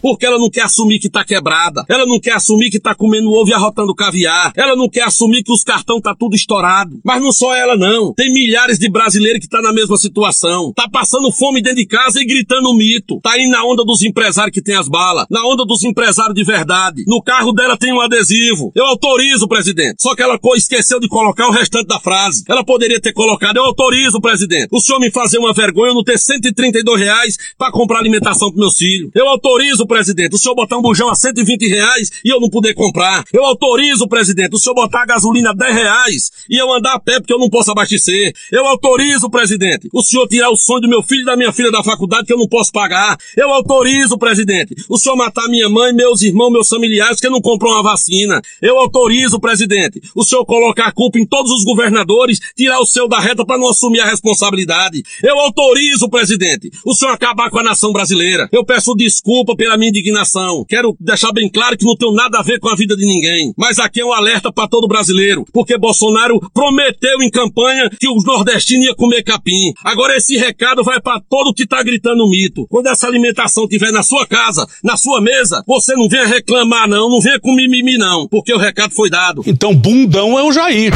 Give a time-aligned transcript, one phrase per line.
[0.00, 3.32] porque ela não quer assumir que tá quebrada, ela não quer assumir que tá comendo
[3.32, 7.00] ovo e arrotando caviar, ela não quer assumir que os cartão tá tudo estourado.
[7.04, 10.88] Mas não só ela não, tem milhares de brasileiros que tá na mesma situação, tá
[10.90, 14.62] passando fome dentro de casa e gritando mito, tá indo na onda dos empresários que
[14.62, 17.04] tem as balas, na onda dos empresários de verdade.
[17.06, 18.72] No carro dela tem um adesivo.
[18.74, 19.96] Eu autorizo, presidente.
[20.00, 22.44] Só que ela esqueceu de colocar o restante da frase.
[22.48, 24.68] Ela poderia ter colocado, eu autorizo, presidente.
[24.70, 28.60] O senhor me fazer uma vergonha eu não ter 132 reais para comprar alimentação pro
[28.60, 29.10] meus filhos.
[29.14, 32.74] Eu autorizo, presidente, o senhor botar um bujão a 120 reais e eu não poder
[32.74, 33.24] comprar.
[33.32, 37.00] Eu autorizo, presidente, o senhor botar a gasolina a 10 reais e eu andar a
[37.00, 38.32] pé porque eu não posso abastecer.
[38.52, 41.72] Eu autorizo, presidente, o senhor tirar o sonho do meu filho e da minha filha
[41.72, 43.18] da faculdade que eu não posso pagar.
[43.36, 47.72] Eu autorizo, presidente, o senhor matar minha mãe, meus irmãos, meus familiares que não compram
[47.72, 48.40] uma vacina.
[48.62, 53.08] Eu autorizo, presidente, o senhor colocar a culpa em todos os governadores, tirar o seu
[53.08, 55.02] da reta para não assumir a responsabilidade.
[55.20, 58.48] Eu autorizo, presidente, o senhor acabar com a nação brasileira.
[58.52, 60.64] Eu peço desculpa pela minha indignação.
[60.68, 63.52] Quero deixar bem claro que não tenho nada a ver com a vida de ninguém.
[63.56, 68.24] Mas aqui é um alerta para todo brasileiro, porque Bolsonaro prometeu em campanha que os
[68.24, 69.72] nordestinos iam comer capim.
[69.82, 72.66] Agora esse recado vai para todo que tá gritando mito.
[72.68, 77.08] Quando essa alimentação estiver na sua casa, na sua mesa, você não venha reclamar não,
[77.08, 79.42] não venha com mimimi não, porque o recado foi dado.
[79.46, 80.92] Então bundão é o Jair.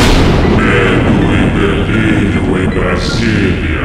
[0.57, 3.85] Medo e delírio em Brasília.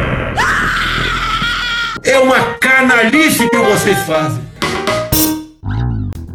[2.03, 4.48] É uma canalice que vocês fazem.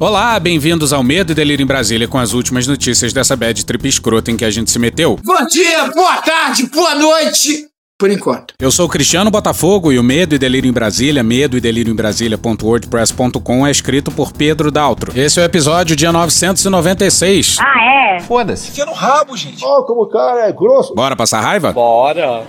[0.04, 3.88] Olá, bem-vindos ao Medo e Delírio em Brasília com as últimas notícias dessa bad trip
[3.88, 5.18] escrota em que a gente se meteu.
[5.24, 7.68] Bom dia, boa tarde, boa noite.
[7.98, 8.52] Por enquanto.
[8.60, 11.96] Eu sou Cristiano Botafogo e o Medo e Delírio em Brasília, medo e delírio em
[11.96, 15.10] Brasília.wordpress.com é escrito por Pedro Daltro.
[15.18, 17.56] Esse é o episódio dia 996.
[17.60, 18.20] Ah, é?
[18.20, 18.68] Foda-se.
[18.68, 19.64] Enfia no rabo, gente.
[19.64, 20.94] Ó, como o cara é grosso.
[20.94, 21.72] Bora passar raiva?
[21.72, 22.42] Bora.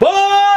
[0.00, 0.53] Bora!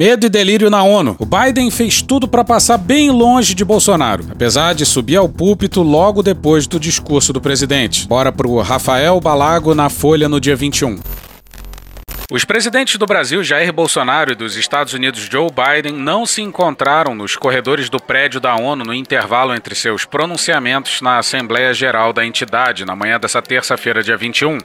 [0.00, 1.14] Medo e delírio na ONU.
[1.18, 5.82] O Biden fez tudo para passar bem longe de Bolsonaro, apesar de subir ao púlpito
[5.82, 8.08] logo depois do discurso do presidente.
[8.08, 10.98] Bora pro Rafael Balago na Folha no dia 21.
[12.32, 17.14] Os presidentes do Brasil, Jair Bolsonaro, e dos Estados Unidos, Joe Biden, não se encontraram
[17.14, 22.24] nos corredores do prédio da ONU no intervalo entre seus pronunciamentos na Assembleia Geral da
[22.24, 24.60] entidade, na manhã dessa terça-feira, dia 21.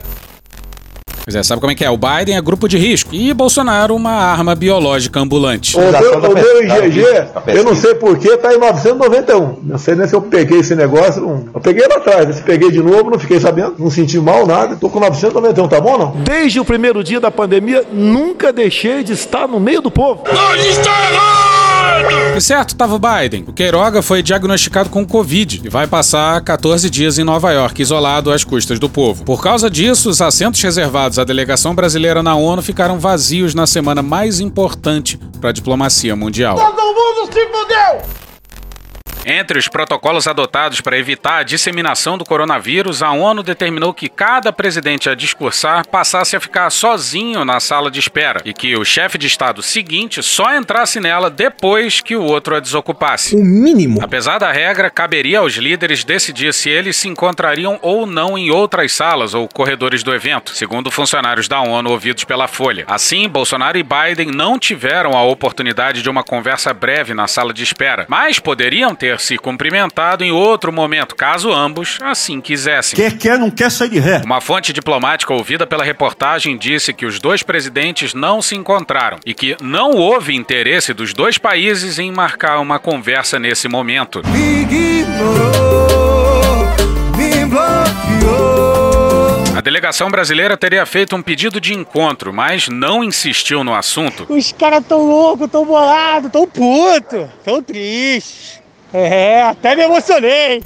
[1.26, 1.90] Pois é, sabe como é que é?
[1.90, 5.76] O Biden é grupo de risco e Bolsonaro uma arma biológica ambulante.
[5.76, 7.04] O meu, o meu IgG,
[7.48, 9.58] eu não sei porquê, tá em 991.
[9.64, 11.50] Não sei nem se eu peguei esse negócio.
[11.52, 14.76] Eu peguei lá atrás, se peguei de novo, não fiquei sabendo, não senti mal, nada.
[14.76, 16.12] Tô com 991, tá bom não?
[16.18, 20.22] Desde o primeiro dia da pandemia, nunca deixei de estar no meio do povo.
[22.36, 23.46] E certo, tava o Biden.
[23.48, 28.32] O Queiroga foi diagnosticado com Covid e vai passar 14 dias em Nova York, isolado
[28.32, 29.24] às custas do povo.
[29.24, 34.02] Por causa disso, os assentos reservados à delegação brasileira na ONU ficaram vazios na semana
[34.02, 36.58] mais importante para a diplomacia mundial.
[36.58, 38.25] Todo mundo se fudeu!
[39.28, 44.54] Entre os protocolos adotados para evitar a disseminação do coronavírus, a ONU determinou que cada
[44.54, 49.18] presidente a discursar passasse a ficar sozinho na sala de espera e que o chefe
[49.18, 53.36] de Estado seguinte só entrasse nela depois que o outro a desocupasse.
[53.36, 54.00] O mínimo.
[54.04, 58.94] Apesar da regra, caberia aos líderes decidir se eles se encontrariam ou não em outras
[58.94, 62.86] salas ou corredores do evento, segundo funcionários da ONU ouvidos pela Folha.
[62.88, 67.64] Assim, Bolsonaro e Biden não tiveram a oportunidade de uma conversa breve na sala de
[67.64, 72.96] espera, mas poderiam ter se cumprimentado em outro momento, caso ambos assim quisessem.
[72.96, 74.22] Quer, quer, não quer sair de ré.
[74.24, 79.34] Uma fonte diplomática ouvida pela reportagem disse que os dois presidentes não se encontraram e
[79.34, 84.22] que não houve interesse dos dois países em marcar uma conversa nesse momento.
[84.28, 85.88] Me ignorou,
[87.18, 88.76] me bloqueou.
[89.56, 94.26] A delegação brasileira teria feito um pedido de encontro, mas não insistiu no assunto.
[94.28, 98.65] Os caras tão loucos, tão bolados, tão puto, tão tristes.
[98.98, 100.64] É, até me emocionei.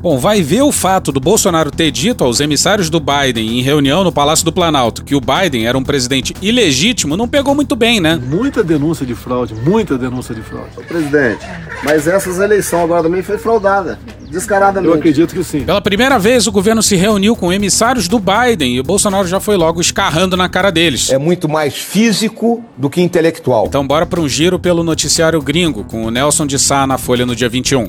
[0.00, 4.04] Bom, vai ver o fato do Bolsonaro ter dito aos emissários do Biden em reunião
[4.04, 8.00] no Palácio do Planalto que o Biden era um presidente ilegítimo, não pegou muito bem,
[8.00, 8.14] né?
[8.14, 10.70] Muita denúncia de fraude, muita denúncia de fraude.
[10.86, 11.44] Presidente,
[11.82, 13.98] mas essas eleições agora também foi fraudada,
[14.30, 14.92] descaradamente.
[14.92, 15.64] Eu acredito que sim.
[15.64, 19.40] Pela primeira vez, o governo se reuniu com emissários do Biden e o Bolsonaro já
[19.40, 21.10] foi logo escarrando na cara deles.
[21.10, 23.66] É muito mais físico do que intelectual.
[23.66, 27.26] Então bora para um giro pelo noticiário gringo com o Nelson de Sá na Folha
[27.26, 27.88] no dia 21.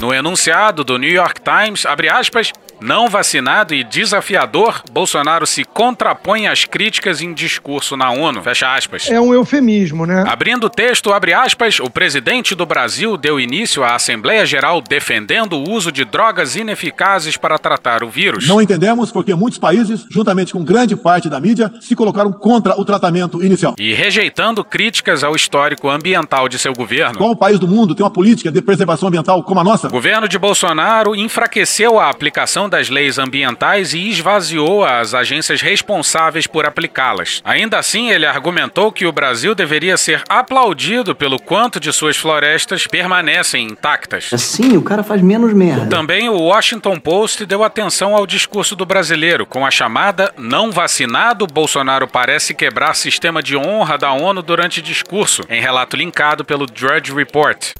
[0.00, 6.46] No enunciado do New York Times, abre aspas, não vacinado e desafiador, Bolsonaro se contrapõe
[6.46, 8.42] às críticas em discurso na ONU.
[8.42, 9.10] Fecha aspas.
[9.10, 10.24] É um eufemismo, né?
[10.26, 15.54] Abrindo o texto, abre aspas, o presidente do Brasil deu início à Assembleia Geral defendendo
[15.54, 18.46] o uso de drogas ineficazes para tratar o vírus.
[18.46, 22.84] Não entendemos porque muitos países, juntamente com grande parte da mídia, se colocaram contra o
[22.84, 23.74] tratamento inicial.
[23.78, 27.18] E rejeitando críticas ao histórico ambiental de seu governo.
[27.18, 29.88] Qual país do mundo tem uma política de preservação ambiental como a nossa?
[29.88, 36.46] O governo de Bolsonaro enfraqueceu a aplicação das leis ambientais e esvaziou as agências responsáveis
[36.46, 37.42] por aplicá-las.
[37.44, 42.86] Ainda assim, ele argumentou que o Brasil deveria ser aplaudido pelo quanto de suas florestas
[42.86, 44.30] permanecem intactas.
[44.32, 45.86] Assim, o cara faz menos merda.
[45.86, 51.46] Também o Washington Post deu atenção ao discurso do brasileiro, com a chamada não vacinado,
[51.46, 57.12] Bolsonaro parece quebrar sistema de honra da ONU durante discurso, em relato linkado pelo Drudge
[57.12, 57.72] Report.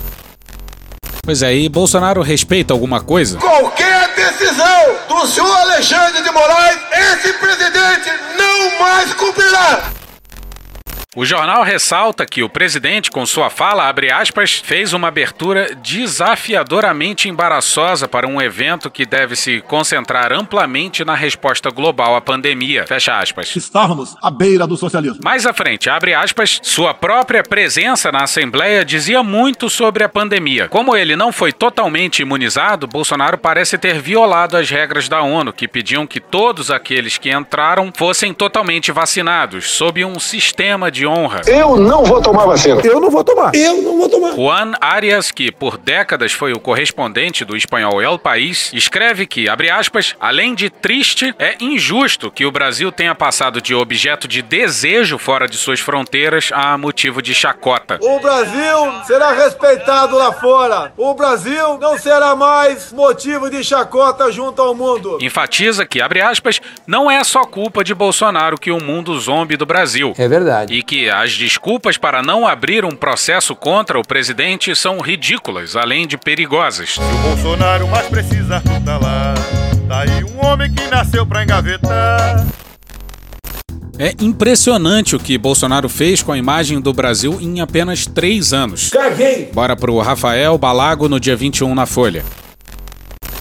[1.31, 3.38] Pois é, Bolsonaro respeita alguma coisa?
[3.38, 10.00] Qualquer decisão do senhor Alexandre de Moraes, esse presidente não mais cumprirá.
[11.17, 17.29] O jornal ressalta que o presidente, com sua fala, abre aspas, fez uma abertura desafiadoramente
[17.29, 22.87] embaraçosa para um evento que deve se concentrar amplamente na resposta global à pandemia.
[22.87, 23.57] Fecha aspas.
[23.57, 25.19] Estávamos à beira do socialismo.
[25.25, 30.69] Mais à frente, abre aspas, sua própria presença na Assembleia dizia muito sobre a pandemia.
[30.69, 35.67] Como ele não foi totalmente imunizado, Bolsonaro parece ter violado as regras da ONU, que
[35.67, 41.41] pediam que todos aqueles que entraram fossem totalmente vacinados, sob um sistema de de honra.
[41.47, 42.81] Eu não vou tomar vacina.
[42.85, 43.55] Eu não vou tomar.
[43.55, 44.32] Eu não vou tomar.
[44.35, 49.70] Juan Arias, que por décadas foi o correspondente do espanhol El País, escreve que, abre
[49.70, 55.17] aspas, além de triste, é injusto que o Brasil tenha passado de objeto de desejo
[55.17, 57.99] fora de suas fronteiras a motivo de chacota.
[58.03, 60.93] O Brasil será respeitado lá fora.
[60.99, 65.17] O Brasil não será mais motivo de chacota junto ao mundo.
[65.23, 69.64] Enfatiza que, abre aspas, não é só culpa de Bolsonaro que o mundo zombe do
[69.64, 70.12] Brasil.
[70.19, 70.75] É verdade.
[70.75, 76.05] E que as desculpas para não abrir um processo contra o presidente são ridículas, além
[76.05, 76.95] de perigosas.
[76.95, 79.35] Se o Bolsonaro mais precisa, tá lá.
[79.87, 82.45] Tá aí um homem que nasceu pra engavetar.
[84.01, 88.91] É impressionante o que Bolsonaro fez com a imagem do Brasil em apenas três anos.
[88.91, 89.49] Caguei!
[89.55, 92.25] Bora pro Rafael Balago no dia 21 na Folha.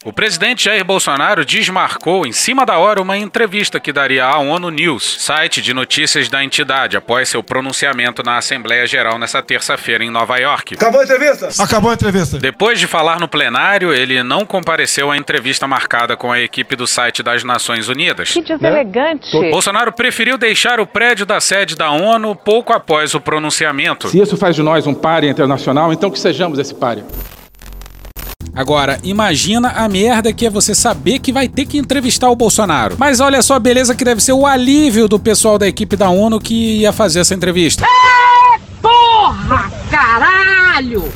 [0.05, 4.69] O presidente Jair Bolsonaro desmarcou em cima da hora uma entrevista que daria à ONU
[4.69, 10.09] News, site de notícias da entidade, após seu pronunciamento na Assembleia Geral nessa terça-feira em
[10.09, 10.75] Nova York.
[10.75, 11.49] Acabou a entrevista?
[11.61, 12.37] Acabou a entrevista.
[12.37, 16.87] Depois de falar no plenário, ele não compareceu à entrevista marcada com a equipe do
[16.87, 18.31] site das Nações Unidas.
[18.31, 19.29] Que deselegante.
[19.51, 24.07] Bolsonaro preferiu deixar o prédio da sede da ONU pouco após o pronunciamento.
[24.07, 27.03] Se isso faz de nós um párea internacional, então que sejamos esse párea.
[28.59, 32.97] Agora, imagina a merda que é você saber que vai ter que entrevistar o Bolsonaro.
[32.99, 36.09] Mas olha só a beleza que deve ser o alívio do pessoal da equipe da
[36.09, 37.87] ONU que ia fazer essa entrevista.
[38.81, 41.09] Porra, caralho!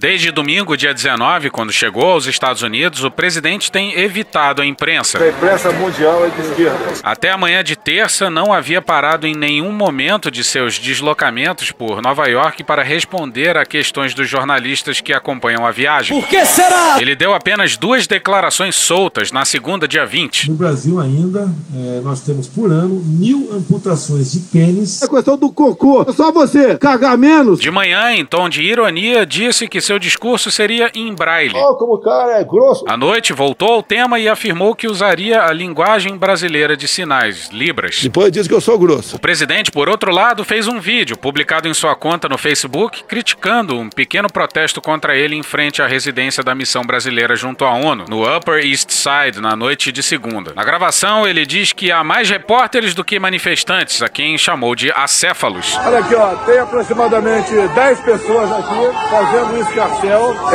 [0.00, 5.18] Desde domingo, dia 19, quando chegou aos Estados Unidos, o presidente tem evitado a imprensa.
[5.20, 6.78] A imprensa mundial é de esquerda.
[7.02, 12.00] Até a manhã de terça, não havia parado em nenhum momento de seus deslocamentos por
[12.00, 16.20] Nova York para responder a questões dos jornalistas que acompanham a viagem.
[16.20, 16.98] Por que será?
[17.00, 20.50] Ele deu apenas duas declarações soltas na segunda, dia 20.
[20.50, 25.02] No Brasil ainda, é, nós temos por ano mil amputações de pênis.
[25.02, 26.04] É questão do cocô.
[26.08, 27.58] É só você cagar menos.
[27.58, 31.56] De manhã, em tom de ironia, disse que seu discurso seria em braille.
[31.56, 32.84] Oh, como o cara é grosso.
[32.86, 38.00] À noite, voltou ao tema e afirmou que usaria a linguagem brasileira de sinais, Libras.
[38.02, 39.16] Depois disse que eu sou grosso.
[39.16, 43.78] O presidente, por outro lado, fez um vídeo publicado em sua conta no Facebook criticando
[43.78, 48.04] um pequeno protesto contra ele em frente à residência da missão brasileira junto à ONU,
[48.08, 50.52] no Upper East Side, na noite de segunda.
[50.54, 54.92] Na gravação, ele diz que há mais repórteres do que manifestantes, a quem chamou de
[54.92, 55.78] acéfalos.
[55.78, 59.60] Olha aqui, ó, tem aproximadamente 10 pessoas aqui fazendo um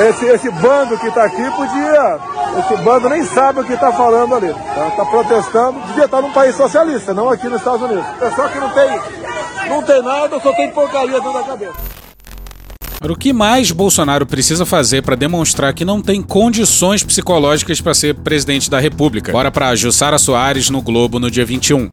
[0.09, 2.19] Esse, esse bando que tá aqui podia.
[2.59, 4.53] Esse bando nem sabe o que tá falando ali.
[4.53, 5.79] Tá, tá protestando.
[5.87, 8.05] Devia estar num país socialista, não aqui nos Estados Unidos.
[8.19, 8.99] Pessoal que não tem,
[9.69, 11.93] não tem nada, só tem porcaria dentro da cabeça.
[13.01, 18.15] O que mais Bolsonaro precisa fazer para demonstrar que não tem condições psicológicas para ser
[18.15, 19.29] presidente da República?
[19.29, 21.89] Bora para Jussara Soares no Globo no dia 21.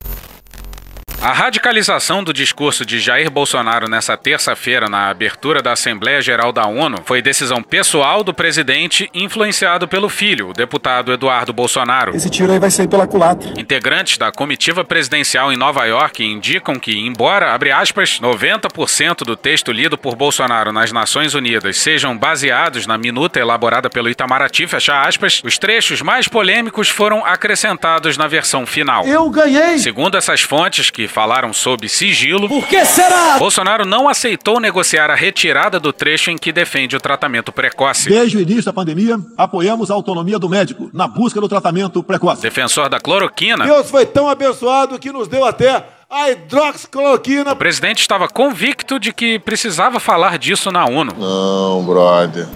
[1.23, 6.67] A radicalização do discurso de Jair Bolsonaro nessa terça-feira na abertura da Assembleia Geral da
[6.67, 12.17] ONU foi decisão pessoal do presidente, influenciado pelo filho, o deputado Eduardo Bolsonaro.
[12.17, 13.53] Esse tiro aí vai sair pela culatra.
[13.59, 19.71] Integrantes da comitiva presidencial em Nova York indicam que, embora, abre aspas, 90% do texto
[19.73, 25.43] lido por Bolsonaro nas Nações Unidas sejam baseados na minuta elaborada pelo Itamaraty, fecha aspas,
[25.45, 29.05] os trechos mais polêmicos foram acrescentados na versão final.
[29.07, 29.79] Eu ganhei!
[29.79, 32.49] Segundo essas fontes que falaram sob sigilo.
[32.49, 33.39] Por que será?
[33.39, 38.09] Bolsonaro não aceitou negociar a retirada do trecho em que defende o tratamento precoce.
[38.09, 42.43] Desde o início da pandemia, apoiamos a autonomia do médico na busca do tratamento precoce.
[42.43, 43.65] Defensor da cloroquina.
[43.65, 47.53] Deus foi tão abençoado que nos deu até a hidroxicloroquina.
[47.53, 51.15] O presidente estava convicto de que precisava falar disso na ONU.
[51.17, 52.49] Não, brother.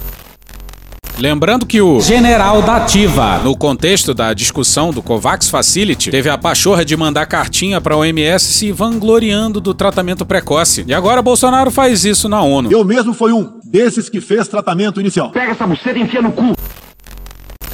[1.18, 6.36] Lembrando que o general da Ativa, no contexto da discussão do COVAX Facility, teve a
[6.36, 10.84] pachorra de mandar cartinha para a OMS se vangloriando do tratamento precoce.
[10.88, 12.70] E agora Bolsonaro faz isso na ONU.
[12.72, 15.30] Eu mesmo fui um desses que fez tratamento inicial.
[15.30, 16.52] Pega essa buceta e enfia no cu.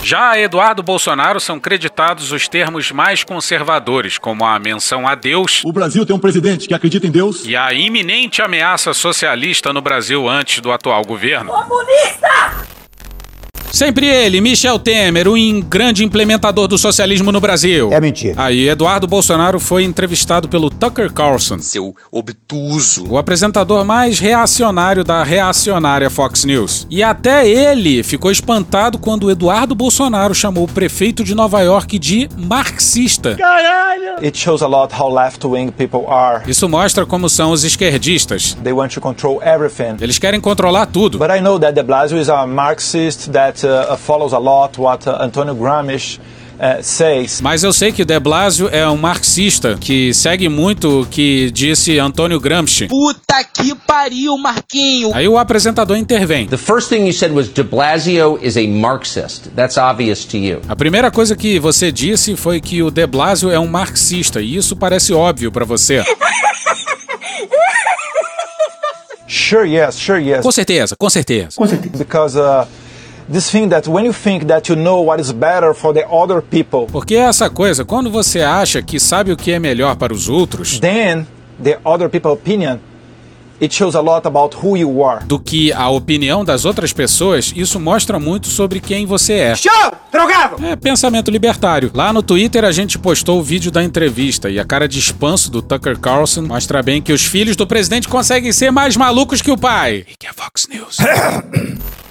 [0.03, 5.63] Já a Eduardo Bolsonaro são creditados os termos mais conservadores, como a menção a Deus.
[5.65, 7.47] O Brasil tem um presidente que acredita em Deus.
[7.47, 11.51] E a iminente ameaça socialista no Brasil antes do atual governo.
[11.51, 12.80] Comunista!
[13.73, 17.93] Sempre ele, Michel Temer, o um grande implementador do socialismo no Brasil.
[17.93, 18.35] É mentira.
[18.37, 21.59] Aí, Eduardo Bolsonaro foi entrevistado pelo Tucker Carlson.
[21.61, 23.07] Seu obtuso.
[23.09, 26.87] O apresentador mais reacionário da reacionária Fox News.
[26.91, 32.29] E até ele ficou espantado quando Eduardo Bolsonaro chamou o prefeito de Nova York de
[32.37, 33.37] marxista.
[33.37, 34.25] Caralho!
[34.25, 36.43] It shows a lot how left-wing people are.
[36.51, 38.57] Isso mostra como são os esquerdistas.
[38.63, 39.97] They want to control everything.
[40.01, 41.19] Eles querem controlar tudo.
[41.19, 45.09] But I know that de Blasio is a Marxist that uh, follows a lot what
[45.09, 46.19] uh, Antonio Gramsci
[46.61, 47.41] uh, says.
[47.41, 51.99] Mas eu sei que De Blasio é um marxista que segue muito o que disse
[51.99, 52.87] Antônio Gramsci.
[52.89, 55.15] Puta que pariu, Marquinho!
[55.15, 56.47] Aí o apresentador intervém.
[56.47, 59.49] The first thing you said was De Blasio is a Marxist.
[59.57, 60.61] That's obvious to you.
[60.69, 64.57] A primeira coisa que você disse foi que o De Blasio é um marxista e
[64.57, 66.05] isso parece óbvio para você.
[69.27, 70.43] Sure, yes, sure, yes.
[70.43, 71.51] Com certeza, com certeza.
[71.57, 71.97] Com certeza.
[71.97, 72.67] Because uh,
[73.31, 76.43] this thing that when you think that you know what is better for the other
[76.43, 76.87] people.
[76.91, 80.79] Porque essa coisa, quando você acha que sabe o que é melhor para os outros,
[80.81, 81.27] then
[81.63, 82.79] the other people opinion
[83.63, 85.23] It shows a lot about who you are.
[85.27, 89.55] Do que a opinião das outras pessoas, isso mostra muito sobre quem você é.
[89.55, 89.71] Show!
[90.11, 90.65] Drogado!
[90.65, 91.91] É pensamento libertário.
[91.93, 95.51] Lá no Twitter a gente postou o vídeo da entrevista e a cara de espanso
[95.51, 99.51] do Tucker Carlson mostra bem que os filhos do presidente conseguem ser mais malucos que
[99.51, 100.07] o pai.
[100.09, 100.97] E que é Fox News.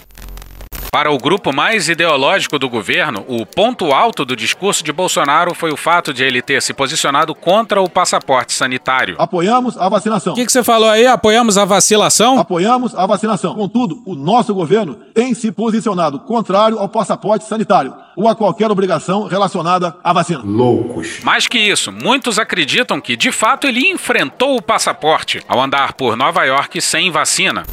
[0.92, 5.72] Para o grupo mais ideológico do governo, o ponto alto do discurso de Bolsonaro foi
[5.72, 9.16] o fato de ele ter se posicionado contra o passaporte sanitário.
[9.20, 10.34] Apoiamos a vacinação.
[10.34, 11.06] O que, que, você falou aí?
[11.06, 12.40] Apoiamos a vacilação?
[12.40, 13.54] Apoiamos a vacinação.
[13.54, 19.28] Contudo, o nosso governo tem se posicionado contrário ao passaporte sanitário ou a qualquer obrigação
[19.28, 20.42] relacionada à vacina.
[20.44, 21.20] Loucos.
[21.24, 26.18] Mais que isso, muitos acreditam que, de fato, ele enfrentou o passaporte ao andar por
[26.18, 27.64] Nova York sem vacina.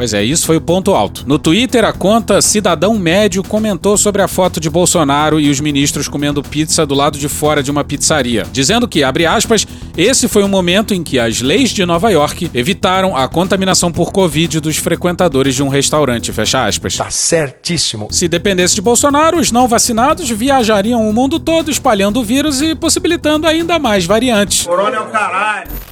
[0.00, 1.24] Pois é, isso foi o ponto alto.
[1.26, 6.08] No Twitter, a conta Cidadão Médio comentou sobre a foto de Bolsonaro e os ministros
[6.08, 9.66] comendo pizza do lado de fora de uma pizzaria, dizendo que, abre aspas,
[9.98, 14.10] esse foi o momento em que as leis de Nova York evitaram a contaminação por
[14.10, 16.96] Covid dos frequentadores de um restaurante, fecha aspas.
[16.96, 18.08] Tá certíssimo.
[18.10, 22.74] Se dependesse de Bolsonaro, os não vacinados viajariam o mundo todo espalhando o vírus e
[22.74, 24.64] possibilitando ainda mais variantes.
[24.66, 25.89] Corona é o caralho.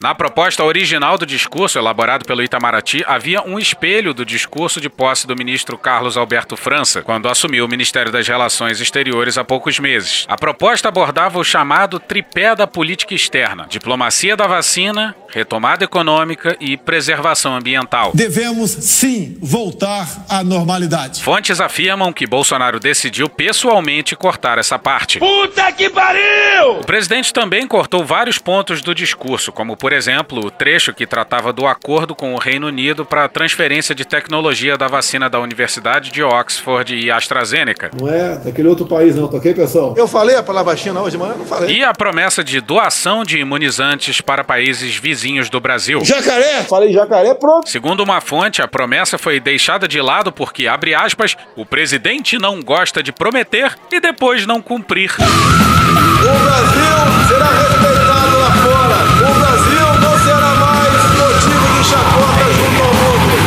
[0.00, 5.26] Na proposta original do discurso, elaborado pelo Itamaraty, havia um espelho do discurso de posse
[5.26, 10.24] do ministro Carlos Alberto França, quando assumiu o Ministério das Relações Exteriores há poucos meses.
[10.28, 16.76] A proposta abordava o chamado tripé da política externa: diplomacia da vacina, retomada econômica e
[16.76, 18.12] preservação ambiental.
[18.14, 21.24] Devemos, sim, voltar à normalidade.
[21.24, 25.18] Fontes afirmam que Bolsonaro decidiu pessoalmente cortar essa parte.
[25.18, 26.78] Puta que pariu!
[26.80, 31.52] O presidente também cortou vários pontos do discurso, como, por exemplo, o trecho que tratava
[31.52, 36.10] do acordo com o Reino Unido para a transferência de tecnologia da vacina da Universidade
[36.10, 37.90] de Oxford e AstraZeneca.
[37.98, 39.94] Não é daquele outro país, não, tá ok, pessoal?
[39.96, 41.76] Eu falei a palavra China hoje, mas eu não falei.
[41.76, 46.04] E a promessa de doação de imunizantes para países vizinhos do Brasil.
[46.04, 46.62] Jacaré!
[46.64, 47.68] Falei jacaré, pronto.
[47.68, 52.62] Segundo uma fonte, a promessa foi deixada de lado porque, abre aspas, o presidente não
[52.62, 55.12] gosta de prometer e depois não cumprir.
[55.12, 58.07] O Brasil será respeitado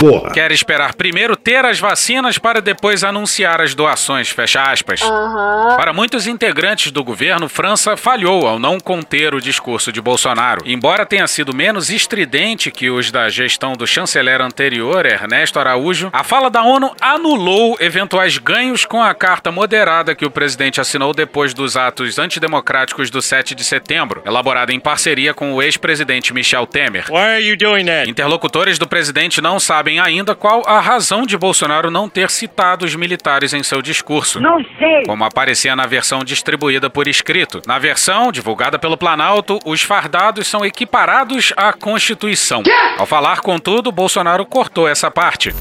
[0.01, 0.31] porra.
[0.31, 5.01] Quer esperar primeiro ter as vacinas para depois anunciar as doações, fecha aspas.
[5.01, 5.75] Aham.
[5.77, 10.63] Para muitos integrantes do governo, França falhou ao não conter o discurso de Bolsonaro.
[10.65, 16.23] Embora tenha sido menos estridente que os da gestão do chanceler anterior, Ernesto Araújo, a
[16.23, 21.53] fala da ONU anulou eventuais ganhos com a carta moderada que o presidente assinou depois
[21.53, 27.05] dos atos antidemocráticos do 7 de setembro, elaborada em parceria com o ex-presidente Michel Temer.
[27.09, 28.09] Why are you doing that?
[28.09, 32.95] Interlocutores do presidente não sabem ainda qual a razão de Bolsonaro não ter citado os
[32.95, 34.39] militares em seu discurso.
[34.39, 35.03] Não sei.
[35.05, 37.61] Como aparecia na versão distribuída por escrito.
[37.65, 42.63] Na versão divulgada pelo Planalto, os fardados são equiparados à Constituição.
[42.97, 45.53] Ao falar, contudo, Bolsonaro cortou essa parte.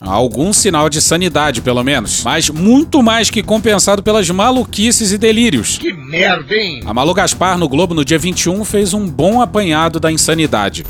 [0.00, 2.24] Algum sinal de sanidade, pelo menos.
[2.24, 5.76] Mas muito mais que compensado pelas maluquices e delírios.
[5.76, 6.82] Que merda, hein?
[6.86, 10.86] A Malu Gaspar, no Globo, no dia 21, fez um bom apanhado da insanidade.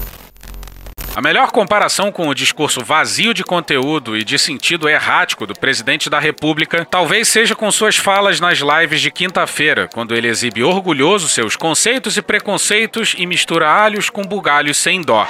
[1.21, 6.09] A melhor comparação com o discurso vazio de conteúdo e de sentido errático do presidente
[6.09, 11.29] da República talvez seja com suas falas nas lives de quinta-feira, quando ele exibe orgulhoso
[11.29, 15.29] seus conceitos e preconceitos e mistura alhos com bugalhos sem dó.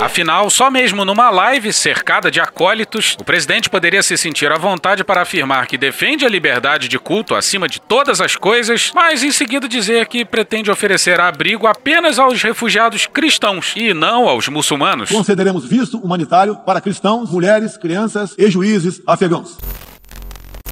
[0.00, 5.02] Afinal, só mesmo numa live cercada de acólitos, o presidente poderia se sentir à vontade
[5.02, 9.32] para afirmar que defende a liberdade de culto acima de todas as coisas, mas em
[9.32, 14.77] seguida dizer que pretende oferecer abrigo apenas aos refugiados cristãos e não aos muçulmanos.
[15.10, 19.56] Concederemos visto humanitário para cristãos, mulheres, crianças e juízes afegãos.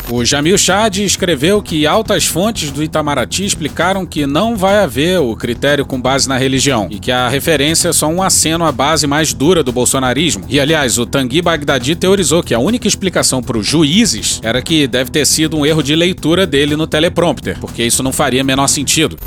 [0.08, 5.34] O Jamil Chad escreveu que altas fontes do Itamaraty explicaram que não vai haver o
[5.34, 9.04] critério com base na religião e que a referência é só um aceno à base
[9.04, 10.44] mais dura do bolsonarismo.
[10.48, 14.86] E aliás, o Tanguy Bagdadi teorizou que a única explicação para os juízes era que
[14.86, 18.68] deve ter sido um erro de leitura dele no teleprompter, porque isso não faria menor
[18.68, 19.18] sentido.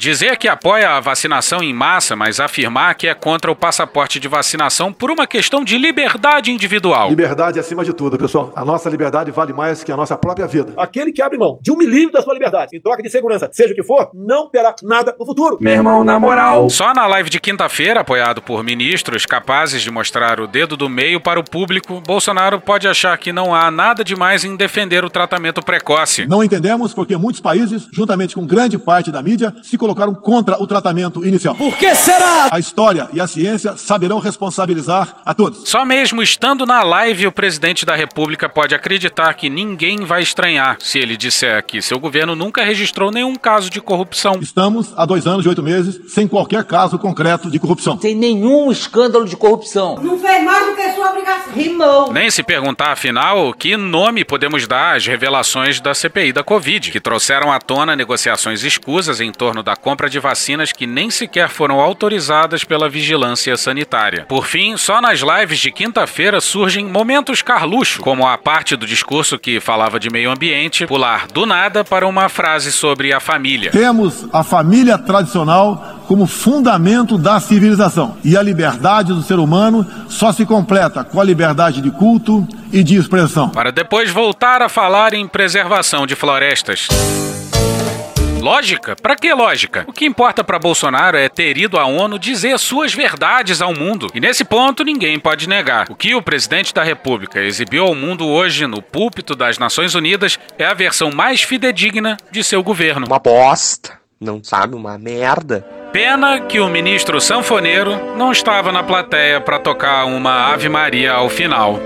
[0.00, 4.28] Dizer que apoia a vacinação em massa, mas afirmar que é contra o passaporte de
[4.28, 7.10] vacinação por uma questão de liberdade individual.
[7.10, 8.50] Liberdade acima de tudo, pessoal.
[8.56, 10.72] A nossa liberdade vale mais que a nossa própria vida.
[10.78, 13.74] Aquele que abre mão de um milímetro da sua liberdade em troca de segurança, seja
[13.74, 15.58] o que for, não terá nada no futuro.
[15.60, 16.70] Meu irmão, na moral.
[16.70, 21.20] Só na live de quinta-feira, apoiado por ministros capazes de mostrar o dedo do meio
[21.20, 25.62] para o público, Bolsonaro pode achar que não há nada demais em defender o tratamento
[25.62, 26.24] precoce.
[26.26, 30.66] Não entendemos porque muitos países, juntamente com grande parte da mídia, se colocaram contra o
[30.66, 31.54] tratamento inicial.
[31.54, 32.48] Por que será?
[32.50, 35.68] A história e a ciência saberão responsabilizar a todos.
[35.68, 40.76] Só mesmo estando na live, o presidente da República pode acreditar que ninguém vai estranhar
[40.80, 44.38] se ele disser que seu governo nunca registrou nenhum caso de corrupção.
[44.40, 47.98] Estamos há dois anos e oito meses sem qualquer caso concreto de corrupção.
[48.00, 49.96] Sem nenhum escândalo de corrupção.
[50.02, 51.52] Não fez mais do que sua obrigação.
[51.52, 52.12] Rimou.
[52.12, 57.00] Nem se perguntar, afinal, que nome podemos dar às revelações da CPI da Covid, que
[57.00, 61.80] trouxeram à tona negociações escusas em torno da compra de vacinas que nem sequer foram
[61.80, 64.26] autorizadas pela vigilância sanitária.
[64.28, 69.38] Por fim, só nas lives de quinta-feira surgem momentos carluxo, como a parte do discurso
[69.38, 73.70] que falava de meio ambiente, pular do nada para uma frase sobre a família.
[73.70, 78.16] Temos a família tradicional como fundamento da civilização.
[78.24, 82.82] E a liberdade do ser humano só se completa com a liberdade de culto e
[82.82, 83.48] de expressão.
[83.48, 86.88] Para depois voltar a falar em preservação de florestas.
[88.40, 88.96] Lógica?
[88.96, 89.84] Pra que lógica?
[89.86, 94.08] O que importa para Bolsonaro é ter ido à ONU dizer suas verdades ao mundo.
[94.14, 95.86] E nesse ponto ninguém pode negar.
[95.90, 100.38] O que o presidente da República exibiu ao mundo hoje no púlpito das Nações Unidas
[100.58, 103.06] é a versão mais fidedigna de seu governo.
[103.06, 104.00] Uma bosta.
[104.18, 105.66] Não sabe, uma merda.
[105.92, 111.28] Pena que o ministro sanfoneiro não estava na plateia para tocar uma Ave Maria ao
[111.28, 111.80] final.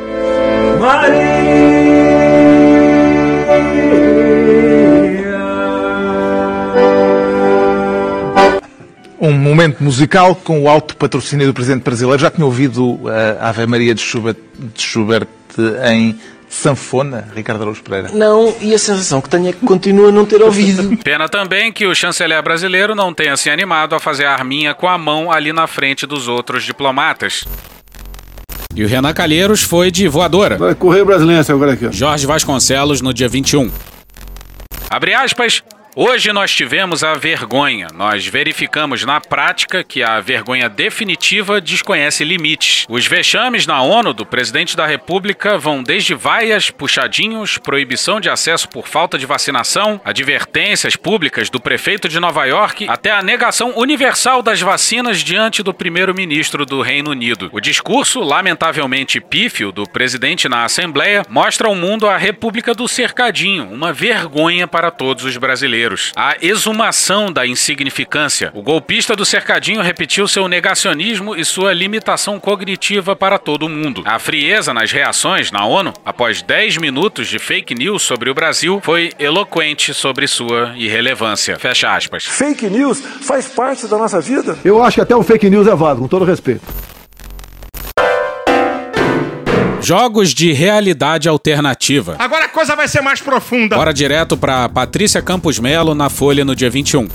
[9.24, 12.20] Um momento musical com o alto patrocínio do presidente brasileiro.
[12.20, 13.00] Já tinha ouvido
[13.40, 15.26] a Ave Maria de Schubert, de Schubert
[15.90, 16.14] em
[16.46, 18.10] sanfona, Ricardo Araújo Pereira?
[18.12, 20.96] Não, e a sensação que tenho é que continua a não ter ouvido.
[21.02, 24.86] Pena também que o chanceler brasileiro não tenha se animado a fazer a arminha com
[24.86, 27.44] a mão ali na frente dos outros diplomatas.
[28.76, 30.58] E o Renan Calheiros foi de voadora.
[30.58, 31.86] Vai correr brasileiro agora aqui.
[31.86, 31.90] ó.
[31.90, 33.70] Jorge Vasconcelos no dia 21.
[34.90, 35.62] Abre aspas.
[35.96, 37.86] Hoje nós tivemos a vergonha.
[37.94, 42.84] Nós verificamos na prática que a vergonha definitiva desconhece limites.
[42.88, 48.68] Os vexames na ONU do presidente da República vão desde vaias, puxadinhos, proibição de acesso
[48.68, 54.42] por falta de vacinação, advertências públicas do prefeito de Nova York, até a negação universal
[54.42, 57.48] das vacinas diante do primeiro-ministro do Reino Unido.
[57.52, 63.70] O discurso, lamentavelmente pífio, do presidente na Assembleia mostra ao mundo a República do Cercadinho,
[63.70, 65.83] uma vergonha para todos os brasileiros.
[65.84, 66.12] Brasileiros.
[66.16, 68.50] A exumação da insignificância.
[68.54, 74.02] O golpista do cercadinho repetiu seu negacionismo e sua limitação cognitiva para todo mundo.
[74.04, 78.80] A frieza nas reações na ONU, após 10 minutos de fake news sobre o Brasil,
[78.82, 81.58] foi eloquente sobre sua irrelevância.
[81.58, 82.24] Fecha aspas.
[82.24, 84.58] Fake news faz parte da nossa vida.
[84.64, 86.62] Eu acho que até o fake news é válido, com todo respeito.
[89.84, 92.16] Jogos de realidade alternativa.
[92.18, 93.76] Agora a coisa vai ser mais profunda.
[93.76, 97.06] Bora direto para Patrícia Campos Melo na Folha no dia 21.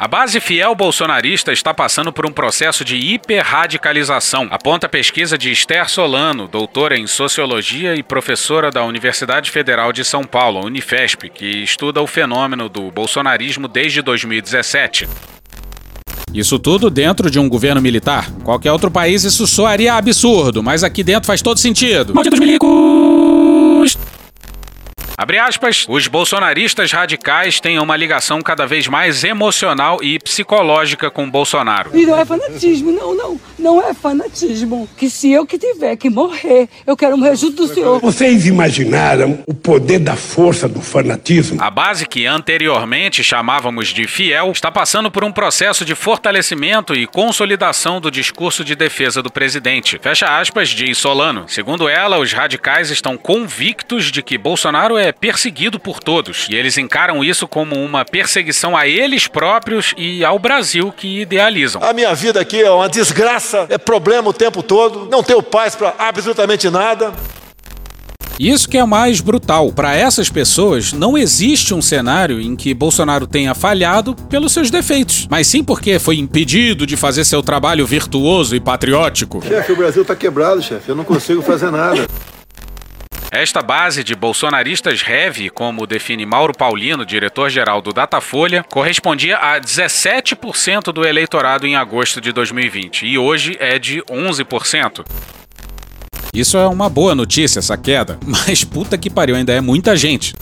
[0.00, 5.52] A base fiel bolsonarista está passando por um processo de hiperradicalização, aponta a pesquisa de
[5.52, 11.62] Esther Solano, doutora em sociologia e professora da Universidade Federal de São Paulo, Unifesp, que
[11.62, 15.06] estuda o fenômeno do bolsonarismo desde 2017.
[16.34, 18.30] Isso tudo dentro de um governo militar.
[18.42, 22.14] Qualquer outro país isso soaria absurdo, mas aqui dentro faz todo sentido.
[22.14, 22.91] Malditos milicos!
[25.22, 31.30] Abre aspas, os bolsonaristas radicais têm uma ligação cada vez mais emocional e psicológica com
[31.30, 31.96] Bolsonaro.
[31.96, 33.40] E não é fanatismo, não, não.
[33.56, 34.88] Não é fanatismo.
[34.96, 38.00] Que se eu que tiver que morrer, eu quero morrer junto do senhor.
[38.00, 41.62] Vocês imaginaram o poder da força do fanatismo?
[41.62, 47.06] A base que anteriormente chamávamos de fiel está passando por um processo de fortalecimento e
[47.06, 50.00] consolidação do discurso de defesa do presidente.
[50.02, 51.44] Fecha aspas, diz Solano.
[51.46, 56.78] Segundo ela, os radicais estão convictos de que Bolsonaro é perseguido por todos e eles
[56.78, 61.82] encaram isso como uma perseguição a eles próprios e ao Brasil que idealizam.
[61.82, 65.74] A minha vida aqui é uma desgraça, é problema o tempo todo, não tenho paz
[65.74, 67.12] para absolutamente nada.
[68.38, 69.70] Isso que é mais brutal.
[69.72, 75.28] Para essas pessoas, não existe um cenário em que Bolsonaro tenha falhado pelos seus defeitos,
[75.30, 79.42] mas sim porque foi impedido de fazer seu trabalho virtuoso e patriótico.
[79.46, 80.88] Chefe, o Brasil tá quebrado, chefe.
[80.88, 82.06] Eu não consigo fazer nada.
[83.34, 90.92] Esta base de bolsonaristas heavy, como define Mauro Paulino, diretor-geral do Datafolha, correspondia a 17%
[90.92, 95.02] do eleitorado em agosto de 2020 e hoje é de 11%.
[96.34, 100.34] Isso é uma boa notícia, essa queda, mas puta que pariu, ainda é muita gente.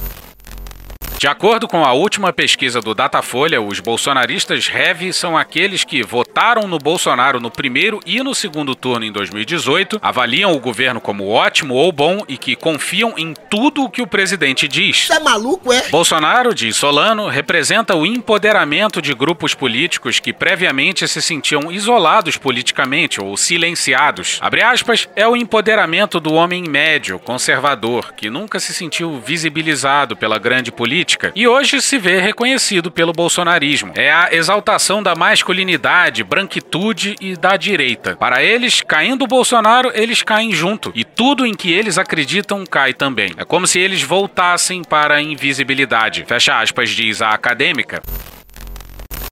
[1.20, 6.66] De acordo com a última pesquisa do Datafolha, os bolsonaristas heavy são aqueles que votaram
[6.66, 11.74] no Bolsonaro no primeiro e no segundo turno em 2018, avaliam o governo como ótimo
[11.74, 15.10] ou bom e que confiam em tudo o que o presidente diz.
[15.10, 15.90] É maluco, é?
[15.90, 23.20] Bolsonaro, diz Solano, representa o empoderamento de grupos políticos que previamente se sentiam isolados politicamente
[23.20, 24.38] ou silenciados.
[24.40, 30.38] Abre aspas, é o empoderamento do homem médio, conservador, que nunca se sentiu visibilizado pela
[30.38, 33.92] grande política e hoje se vê reconhecido pelo bolsonarismo.
[33.94, 38.16] É a exaltação da masculinidade, branquitude e da direita.
[38.16, 40.92] Para eles, caindo o Bolsonaro, eles caem junto.
[40.94, 43.32] E tudo em que eles acreditam cai também.
[43.36, 46.24] É como se eles voltassem para a invisibilidade.
[46.26, 48.02] Fecha aspas, diz a acadêmica.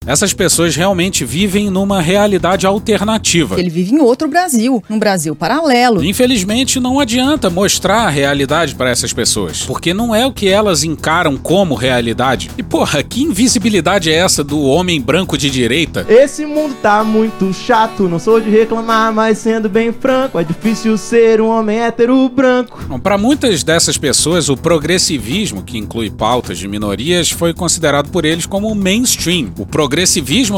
[0.09, 3.61] Essas pessoas realmente vivem numa realidade alternativa.
[3.61, 6.03] Ele vive em outro Brasil, num Brasil paralelo.
[6.03, 10.83] Infelizmente, não adianta mostrar a realidade para essas pessoas, porque não é o que elas
[10.83, 12.51] encaram como realidade.
[12.57, 16.07] E porra, que invisibilidade é essa do homem branco de direita?
[16.09, 20.97] Esse mundo tá muito chato, não sou de reclamar, mas sendo bem franco, é difícil
[20.97, 22.99] ser um homem hétero branco.
[23.03, 28.47] Para muitas dessas pessoas, o progressivismo, que inclui pautas de minorias, foi considerado por eles
[28.47, 29.53] como mainstream.
[29.59, 29.98] O progressivismo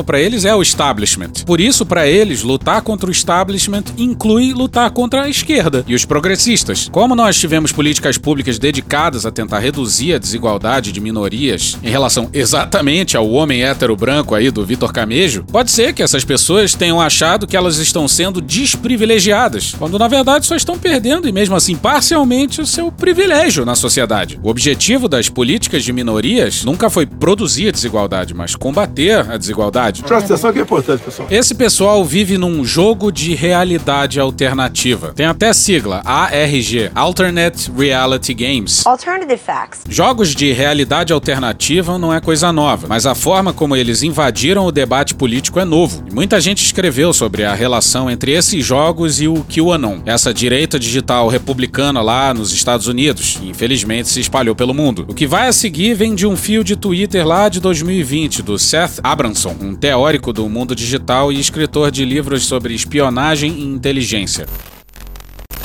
[0.04, 1.32] para eles é o establishment.
[1.46, 6.04] Por isso, para eles, lutar contra o establishment inclui lutar contra a esquerda e os
[6.04, 6.88] progressistas.
[6.90, 12.28] Como nós tivemos políticas públicas dedicadas a tentar reduzir a desigualdade de minorias em relação
[12.32, 17.00] exatamente ao homem hétero branco aí do Vitor Camejo, pode ser que essas pessoas tenham
[17.00, 21.76] achado que elas estão sendo desprivilegiadas, quando na verdade só estão perdendo e mesmo assim
[21.76, 24.38] parcialmente o seu privilégio na sociedade.
[24.42, 30.02] O objetivo das políticas de minorias nunca foi produzir desigualdade, mas combater a desigualdade.
[30.02, 31.28] Presta atenção que é importante, pessoal.
[31.30, 35.12] Esse pessoal vive num jogo de realidade alternativa.
[35.14, 38.86] Tem até sigla, ARG, Alternate Reality Games.
[38.86, 39.82] Alternative Facts.
[39.88, 44.72] Jogos de realidade alternativa não é coisa nova, mas a forma como eles invadiram o
[44.72, 46.04] debate político é novo.
[46.10, 50.78] E muita gente escreveu sobre a relação entre esses jogos e o QAnon, essa direita
[50.78, 55.04] digital republicana lá nos Estados Unidos, e infelizmente se espalhou pelo mundo.
[55.08, 58.58] O que vai a seguir vem de um fio de Twitter lá de 2020 do
[58.58, 64.46] Seth Abramson, um teórico do mundo digital e escritor de livros sobre espionagem e inteligência.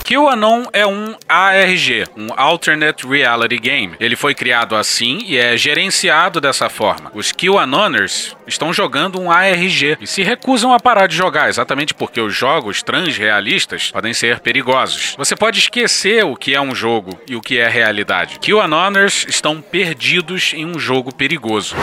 [0.03, 3.95] QAnon é um ARG, um Alternate Reality Game.
[3.99, 7.11] Ele foi criado assim e é gerenciado dessa forma.
[7.13, 12.19] Os QAnoners estão jogando um ARG e se recusam a parar de jogar, exatamente porque
[12.19, 15.13] os jogos transrealistas podem ser perigosos.
[15.19, 18.39] Você pode esquecer o que é um jogo e o que é realidade.
[18.39, 21.75] QAnoners estão perdidos em um jogo perigoso.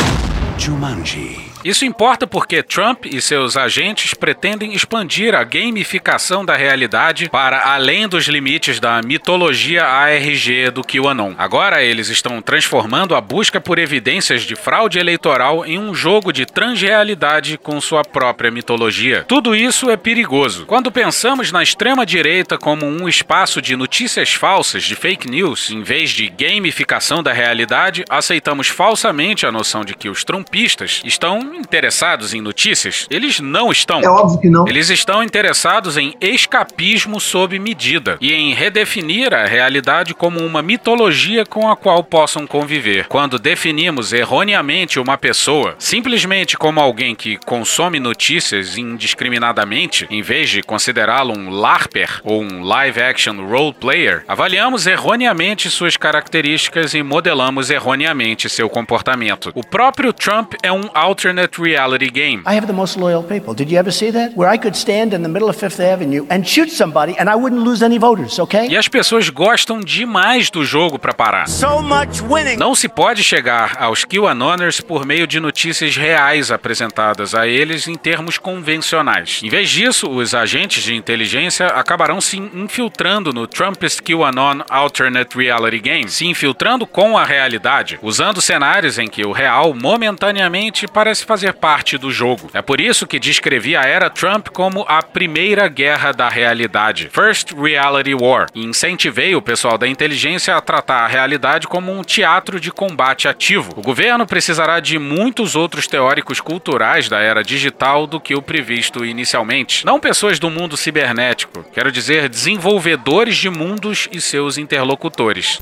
[0.59, 1.52] Jumanji.
[1.65, 8.09] Isso importa porque Trump e seus agentes pretendem expandir a gamificação da realidade para além
[8.09, 11.35] dos limites da mitologia ARG do QAnon.
[11.39, 16.45] Agora eles estão transformando a busca por evidências de fraude eleitoral em um jogo de
[16.45, 19.25] transrealidade com sua própria mitologia.
[19.29, 20.67] Tudo isso é perigoso.
[20.67, 25.83] Quando pensamos na extrema direita como um espaço de notícias falsas, de fake news, em
[25.83, 32.35] vez de gamificação da realidade, aceitamos falsamente a noção de que os trumpistas estão interessados
[32.35, 33.07] em notícias?
[33.11, 34.01] Eles não estão.
[34.01, 34.67] É óbvio que não.
[34.67, 41.45] Eles estão interessados em escapismo sob medida e em redefinir a realidade como uma mitologia
[41.45, 43.07] com a qual possam conviver.
[43.09, 50.63] Quando definimos erroneamente uma pessoa simplesmente como alguém que consome notícias indiscriminadamente, em vez de
[50.63, 57.71] considerá-lo um LARPer ou um live action role player, avaliamos erroneamente suas características e modelamos
[57.71, 59.51] erroneamente seu comportamento.
[59.55, 62.43] O próprio Trump é um alternate reality game.
[62.47, 63.55] I have the most loyal people.
[63.55, 64.35] Did you ever see that?
[64.37, 67.35] Where I could stand in the middle of Fifth Avenue and shoot somebody and I
[67.35, 68.69] wouldn't lose any voters, okay?
[68.69, 71.49] E as pessoas gostam demais do jogo para parar.
[71.49, 72.57] So much winning.
[72.57, 77.95] Não se pode chegar aos QAnoners por meio de notícias reais apresentadas a eles em
[77.95, 79.41] termos convencionais.
[79.43, 85.79] Em vez disso, os agentes de inteligência acabarão se infiltrando no Trumpist QAnon Alternate Reality
[85.79, 91.55] Game, se infiltrando com a realidade, usando cenários em que o real momentaneamente parece fazer
[91.55, 92.51] parte do jogo.
[92.53, 97.53] É por isso que descrevi a era Trump como a primeira guerra da realidade, First
[97.53, 102.61] Reality War, e incentivei o pessoal da inteligência a tratar a realidade como um teatro
[102.61, 103.73] de combate ativo.
[103.77, 109.03] O governo precisará de muitos outros teóricos culturais da era digital do que o previsto
[109.03, 109.87] inicialmente.
[109.87, 115.59] Não pessoas do mundo cibernético, quero dizer desenvolvedores de mundos e seus interlocutores.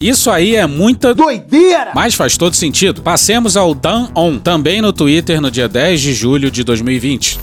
[0.00, 3.00] Isso aí é muita doideira, mas faz todo sentido.
[3.00, 7.38] Passemos ao Dan On, também no Twitter no dia 10 de julho de 2020.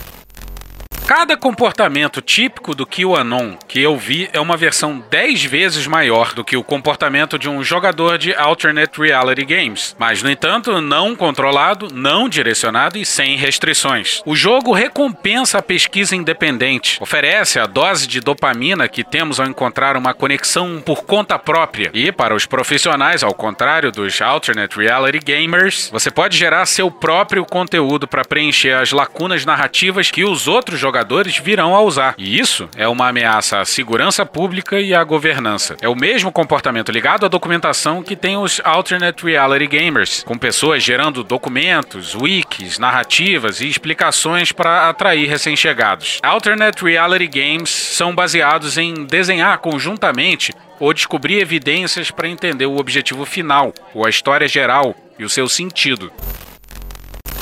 [1.15, 6.43] Cada comportamento típico do QAnon que eu vi é uma versão 10 vezes maior do
[6.43, 11.87] que o comportamento de um jogador de alternate reality games, mas no entanto não controlado,
[11.93, 14.23] não direcionado e sem restrições.
[14.25, 19.95] O jogo recompensa a pesquisa independente, oferece a dose de dopamina que temos ao encontrar
[19.95, 21.91] uma conexão por conta própria.
[21.93, 27.45] E para os profissionais, ao contrário dos alternate reality gamers, você pode gerar seu próprio
[27.45, 32.15] conteúdo para preencher as lacunas narrativas que os outros jogadores jogadores virão a usar.
[32.17, 35.75] E isso é uma ameaça à segurança pública e à governança.
[35.81, 40.81] É o mesmo comportamento ligado à documentação que tem os alternate reality gamers, com pessoas
[40.81, 46.19] gerando documentos, wikis, narrativas e explicações para atrair recém-chegados.
[46.23, 53.25] Alternate reality games são baseados em desenhar conjuntamente ou descobrir evidências para entender o objetivo
[53.25, 56.11] final, ou a história geral e o seu sentido.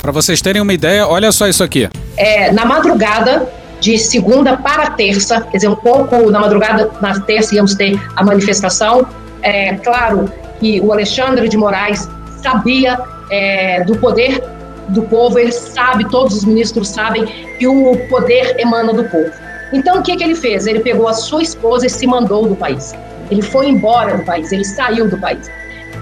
[0.02, 1.88] Para vocês terem uma ideia, olha só isso aqui.
[2.16, 3.48] É, na madrugada
[3.80, 8.24] de segunda para terça, quer dizer, um pouco na madrugada, na terça íamos ter a
[8.24, 9.06] manifestação.
[9.42, 12.08] É claro que o Alexandre de Moraes
[12.42, 12.98] sabia
[13.30, 14.42] é, do poder
[14.88, 17.24] do povo, ele sabe, todos os ministros sabem
[17.56, 19.30] que o poder emana do povo.
[19.72, 20.66] Então, o que, que ele fez?
[20.66, 22.92] Ele pegou a sua esposa e se mandou do país.
[23.30, 25.48] Ele foi embora do país, ele saiu do país.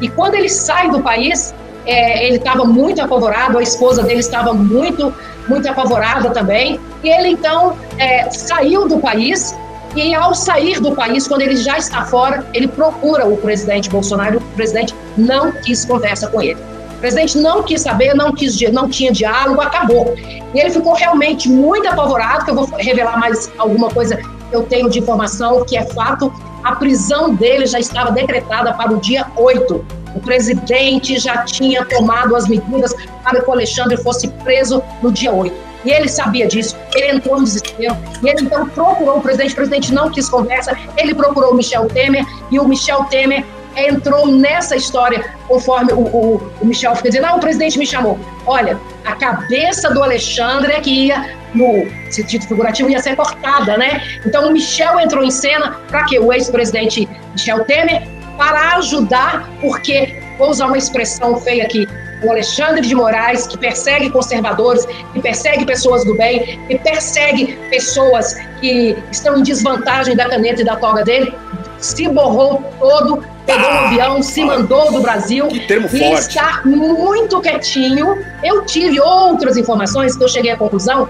[0.00, 1.54] E quando ele sai do país,
[1.90, 5.12] é, ele estava muito apavorado, a esposa dele estava muito,
[5.48, 6.78] muito apavorada também.
[7.02, 9.56] E ele então é, saiu do país.
[9.96, 14.38] E ao sair do país, quando ele já está fora, ele procura o presidente Bolsonaro.
[14.38, 16.60] O presidente não quis conversa com ele.
[16.94, 20.14] O presidente não quis saber, não quis, não tinha diálogo, acabou.
[20.16, 22.44] E ele ficou realmente muito apavorado.
[22.44, 26.32] Que eu vou revelar mais alguma coisa que eu tenho de informação que é fato.
[26.62, 32.34] A prisão dele já estava decretada para o dia 8 o presidente já tinha tomado
[32.36, 35.70] as medidas para que o Alexandre fosse preso no dia 8.
[35.84, 39.56] E ele sabia disso, ele entrou no desespero, e ele então procurou o presidente, o
[39.56, 43.44] presidente não quis conversa, ele procurou o Michel Temer, e o Michel Temer
[43.76, 48.18] entrou nessa história, conforme o, o, o Michel fica dizendo, ah, o presidente me chamou.
[48.46, 54.02] Olha, a cabeça do Alexandre é que ia, no sentido figurativo, ia ser cortada, né?
[54.26, 60.18] Então o Michel entrou em cena para que o ex-presidente Michel Temer para ajudar, porque
[60.38, 61.86] vou usar uma expressão feia aqui,
[62.22, 68.34] o Alexandre de Moraes, que persegue conservadores, que persegue pessoas do bem, que persegue pessoas
[68.58, 71.34] que estão em desvantagem da caneta e da toga dele,
[71.76, 76.28] se borrou todo, pegou um avião, se mandou do Brasil Que termo e forte.
[76.28, 78.24] está muito quietinho.
[78.42, 81.06] Eu tive outras informações que eu cheguei à conclusão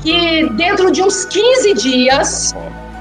[0.00, 2.54] que dentro de uns 15 dias,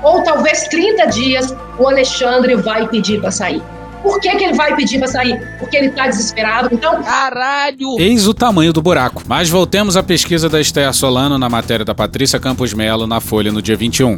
[0.04, 3.62] ou talvez 30 dias, o Alexandre vai pedir para sair.
[4.02, 5.40] Por que, que ele vai pedir para sair?
[5.60, 6.70] Porque ele tá desesperado.
[6.72, 8.00] Então, caralho!
[8.00, 9.22] Eis o tamanho do buraco.
[9.28, 13.52] Mas voltemos à pesquisa da Esther Solano na matéria da Patrícia Campos Melo na Folha
[13.52, 14.18] no dia 21.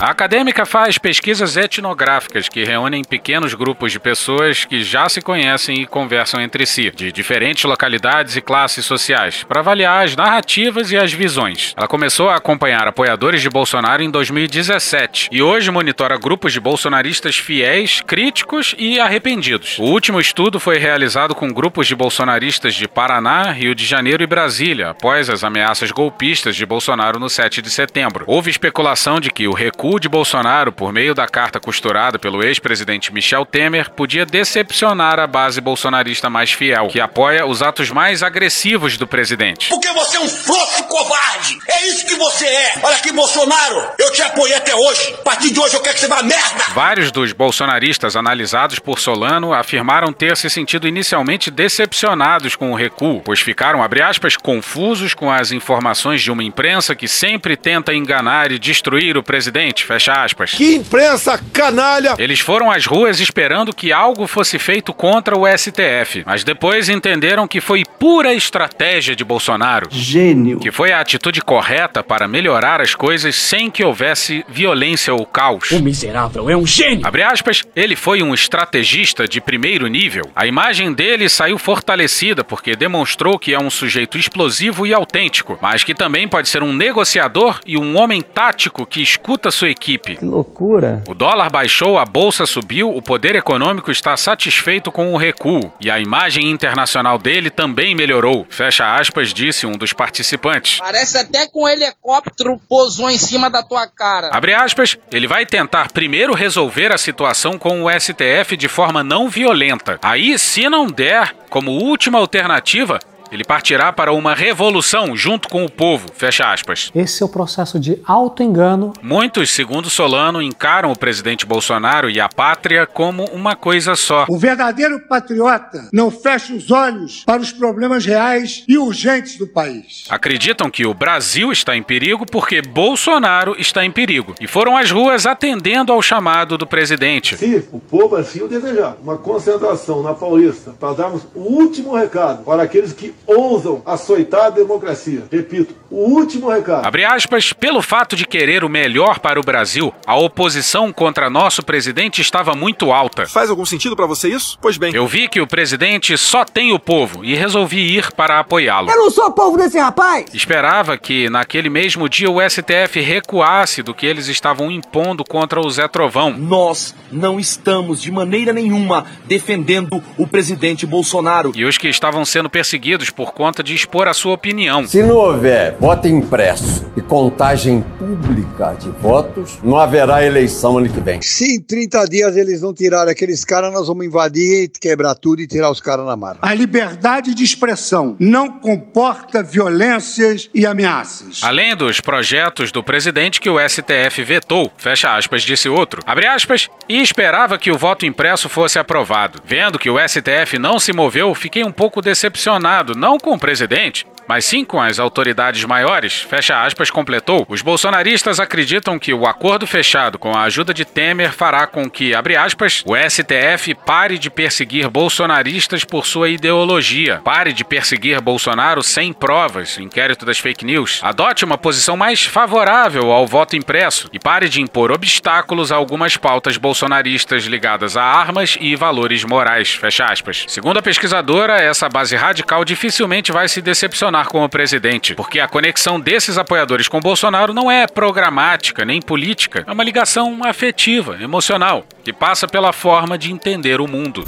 [0.00, 5.82] A acadêmica faz pesquisas etnográficas que reúnem pequenos grupos de pessoas que já se conhecem
[5.82, 10.96] e conversam entre si, de diferentes localidades e classes sociais, para avaliar as narrativas e
[10.96, 11.74] as visões.
[11.76, 17.36] Ela começou a acompanhar apoiadores de Bolsonaro em 2017 e hoje monitora grupos de bolsonaristas
[17.36, 19.78] fiéis, críticos e arrependidos.
[19.78, 24.26] O último estudo foi realizado com grupos de bolsonaristas de Paraná, Rio de Janeiro e
[24.26, 28.24] Brasília, após as ameaças golpistas de Bolsonaro no 7 de setembro.
[28.26, 29.52] Houve especulação de que o
[29.90, 35.26] recuo de Bolsonaro por meio da carta costurada pelo ex-presidente Michel Temer podia decepcionar a
[35.26, 39.68] base bolsonarista mais fiel, que apoia os atos mais agressivos do presidente.
[39.68, 41.58] Porque você é um frouxo covarde.
[41.66, 42.74] É isso que você é.
[42.82, 43.90] Olha aqui, Bolsonaro.
[43.98, 45.14] Eu te apoiei até hoje.
[45.20, 46.64] A partir de hoje eu quero que você vá merda.
[46.72, 53.22] Vários dos bolsonaristas analisados por Solano afirmaram ter se sentido inicialmente decepcionados com o recuo,
[53.24, 58.52] pois ficaram, abre aspas, confusos com as informações de uma imprensa que sempre tenta enganar
[58.52, 60.52] e destruir o presidente, fecha aspas.
[60.52, 62.14] Que imprensa canalha!
[62.18, 67.48] Eles foram às ruas esperando que algo fosse feito contra o STF, mas depois entenderam
[67.48, 69.88] que foi pura estratégia de Bolsonaro.
[69.90, 70.58] Gênio.
[70.58, 75.70] Que foi a atitude correta para melhorar as coisas sem que houvesse violência ou caos.
[75.70, 77.06] O miserável é um gênio!
[77.06, 80.30] Abre aspas, ele foi um estrategista de primeiro nível.
[80.34, 85.84] A imagem dele saiu fortalecida porque demonstrou que é um sujeito explosivo e autêntico, mas
[85.84, 90.16] que também pode ser um negociador e um homem tático que escuta sua equipe.
[90.16, 91.02] Que loucura.
[91.08, 95.90] O dólar baixou, a bolsa subiu, o poder econômico está satisfeito com o recuo e
[95.90, 98.46] a imagem internacional dele também melhorou.
[98.50, 100.78] Fecha aspas, disse um dos participantes.
[100.78, 104.30] Parece até que um helicóptero pousou em cima da tua cara.
[104.32, 109.28] Abre aspas, ele vai tentar primeiro resolver a situação com o STF de forma não
[109.28, 109.98] violenta.
[110.02, 112.98] Aí, se não der, como última alternativa,
[113.30, 116.08] ele partirá para uma revolução junto com o povo.
[116.14, 116.90] Fecha aspas.
[116.94, 118.92] Esse é o processo de auto-engano.
[119.02, 124.26] Muitos, segundo Solano, encaram o presidente Bolsonaro e a pátria como uma coisa só.
[124.28, 130.04] O verdadeiro patriota não fecha os olhos para os problemas reais e urgentes do país.
[130.08, 134.90] Acreditam que o Brasil está em perigo porque Bolsonaro está em perigo e foram às
[134.90, 137.36] ruas atendendo ao chamado do presidente.
[137.36, 142.44] Se o povo assim o desejar, uma concentração na Paulista para darmos o último recado
[142.44, 145.24] para aqueles que ousam açoitar a democracia.
[145.30, 146.86] Repito, o último recado.
[146.86, 151.62] Abre aspas, pelo fato de querer o melhor para o Brasil, a oposição contra nosso
[151.62, 153.26] presidente estava muito alta.
[153.26, 154.58] Faz algum sentido para você isso?
[154.60, 154.94] Pois bem.
[154.94, 158.90] Eu vi que o presidente só tem o povo e resolvi ir para apoiá-lo.
[158.90, 160.26] Eu não sou povo desse rapaz!
[160.32, 165.70] Esperava que naquele mesmo dia o STF recuasse do que eles estavam impondo contra o
[165.70, 166.32] Zé Trovão.
[166.32, 171.52] Nós não estamos de maneira nenhuma defendendo o presidente Bolsonaro.
[171.54, 174.86] E os que estavam sendo perseguidos por conta de expor a sua opinião.
[174.86, 180.98] Se não houver voto impresso e contagem pública de votos, não haverá eleição ano que
[181.00, 181.20] vem.
[181.20, 185.46] Se em 30 dias eles não tirarem aqueles caras, nós vamos invadir, quebrar tudo e
[185.46, 186.38] tirar os caras na mara.
[186.40, 191.42] A liberdade de expressão não comporta violências e ameaças.
[191.44, 196.70] Além dos projetos do presidente que o STF vetou, fecha aspas, disse outro, abre aspas,
[196.88, 199.42] e esperava que o voto impresso fosse aprovado.
[199.44, 204.06] Vendo que o STF não se moveu, fiquei um pouco decepcionado, não com o presidente,
[204.30, 207.44] mas sim com as autoridades maiores, fecha aspas, completou.
[207.48, 212.14] Os bolsonaristas acreditam que o acordo fechado com a ajuda de Temer fará com que,
[212.14, 218.84] abre aspas, o STF pare de perseguir bolsonaristas por sua ideologia, pare de perseguir Bolsonaro
[218.84, 224.20] sem provas, inquérito das fake news, adote uma posição mais favorável ao voto impresso e
[224.20, 230.04] pare de impor obstáculos a algumas pautas bolsonaristas ligadas a armas e valores morais, fecha
[230.04, 230.44] aspas.
[230.46, 235.48] Segundo a pesquisadora, essa base radical dificilmente vai se decepcionar com o presidente, porque a
[235.48, 241.84] conexão desses apoiadores com Bolsonaro não é programática nem política, é uma ligação afetiva, emocional,
[242.04, 244.24] que passa pela forma de entender o mundo.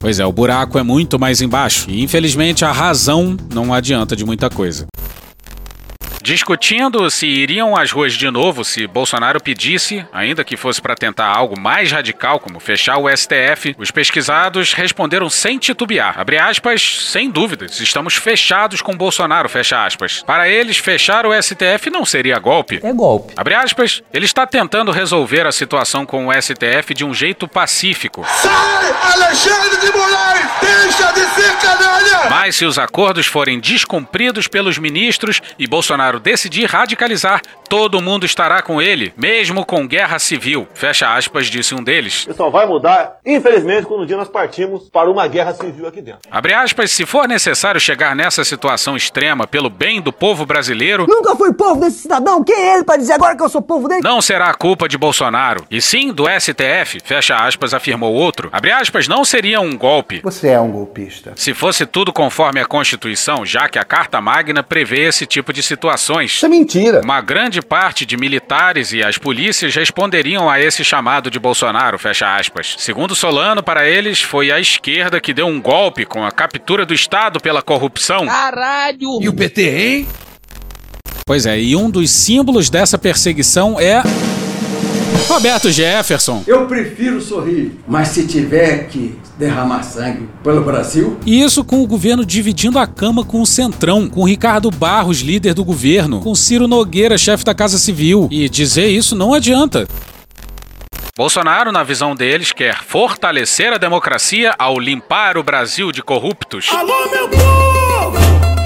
[0.00, 4.24] Pois é, o buraco é muito mais embaixo e infelizmente a razão não adianta de
[4.24, 4.86] muita coisa.
[6.22, 11.26] Discutindo se iriam às ruas de novo se Bolsonaro pedisse, ainda que fosse para tentar
[11.26, 13.74] algo mais radical, como fechar o STF.
[13.76, 16.18] Os pesquisados responderam sem titubear.
[16.18, 20.22] Abre aspas, sem dúvidas, estamos fechados com Bolsonaro, fecha aspas.
[20.22, 22.80] Para eles, fechar o STF não seria golpe.
[22.82, 23.34] É golpe.
[23.36, 28.24] Abre aspas, ele está tentando resolver a situação com o STF de um jeito pacífico.
[28.28, 30.46] Sai, Alexandre de Moraes!
[30.60, 32.30] Deixa de ser canalha!
[32.30, 38.60] Mas se os acordos forem descumpridos pelos ministros e Bolsonaro decidir radicalizar, todo mundo estará
[38.62, 40.66] com ele, mesmo com guerra civil.
[40.74, 42.26] Fecha aspas, disse um deles.
[42.28, 46.00] Isso só vai mudar, infelizmente, quando um dia nós partimos para uma guerra civil aqui
[46.02, 46.20] dentro.
[46.30, 51.34] Abre aspas, se for necessário chegar nessa situação extrema pelo bem do povo brasileiro, Nunca
[51.36, 52.42] fui povo desse cidadão.
[52.44, 54.00] Quem é ele pra dizer agora que eu sou povo dele?
[54.02, 58.48] não será a culpa de Bolsonaro, e sim do STF, fecha aspas, afirmou outro.
[58.52, 60.20] Abre aspas, não seria um golpe.
[60.22, 61.32] Você é um golpista.
[61.36, 65.62] Se fosse tudo conforme a Constituição, já que a Carta Magna prevê esse tipo de
[66.32, 67.00] Isso é mentira.
[67.02, 72.36] Uma grande parte de militares e as polícias responderiam a esse chamado de Bolsonaro, fecha
[72.36, 72.74] aspas.
[72.78, 76.94] Segundo Solano, para eles, foi a esquerda que deu um golpe com a captura do
[76.94, 78.26] Estado pela corrupção.
[78.26, 79.20] Caralho!
[79.20, 80.08] E o PT, hein?
[81.24, 84.02] Pois é, e um dos símbolos dessa perseguição é.
[85.28, 86.42] Roberto Jefferson.
[86.46, 91.86] Eu prefiro sorrir, mas se tiver que derramar sangue pelo Brasil, E isso com o
[91.86, 96.68] governo dividindo a cama com o Centrão, com Ricardo Barros, líder do governo, com Ciro
[96.68, 98.28] Nogueira, chefe da Casa Civil.
[98.30, 99.86] E dizer isso não adianta.
[101.16, 106.68] Bolsonaro, na visão deles, quer fortalecer a democracia ao limpar o Brasil de corruptos.
[106.70, 108.16] Alô, meu povo!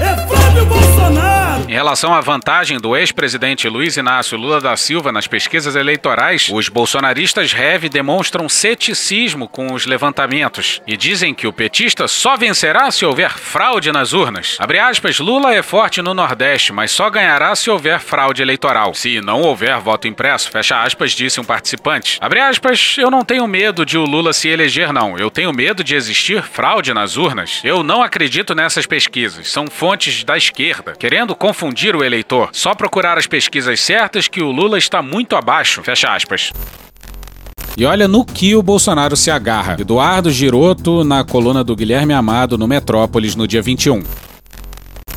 [0.01, 1.46] É Flávio Bolsonaro!
[1.67, 6.69] Em relação à vantagem do ex-presidente Luiz Inácio Lula da Silva nas pesquisas eleitorais, os
[6.69, 13.05] bolsonaristas heavy demonstram ceticismo com os levantamentos e dizem que o petista só vencerá se
[13.05, 14.55] houver fraude nas urnas.
[14.59, 18.93] Abre aspas, Lula é forte no Nordeste, mas só ganhará se houver fraude eleitoral.
[18.93, 22.17] Se não houver voto impresso, fecha aspas, disse um participante.
[22.21, 25.17] Abre aspas, eu não tenho medo de o Lula se eleger, não.
[25.17, 27.59] Eu tenho medo de existir fraude nas urnas.
[27.61, 29.51] Eu não acredito nessas pesquisas.
[29.51, 31.56] São fontes da esquerda, querendo confundir
[31.95, 32.49] o eleitor.
[32.51, 35.81] Só procurar as pesquisas certas que o Lula está muito abaixo.
[35.83, 36.51] Fecha aspas.
[37.77, 39.77] E olha no que o Bolsonaro se agarra.
[39.79, 44.03] Eduardo Giroto na coluna do Guilherme Amado no Metrópolis no dia 21.